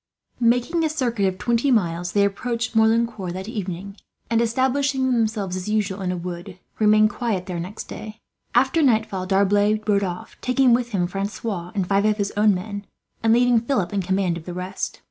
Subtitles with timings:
[0.39, 3.97] Making a circuit of twenty miles, they approached Merlincourt that evening
[4.31, 8.19] and, establishing themselves as usual in a wood, remained quiet there next day.
[8.55, 12.87] After nightfall D'Arblay rode off, taking with him Francois and five of his own men,
[13.21, 14.99] and leaving Philip in command of the rest.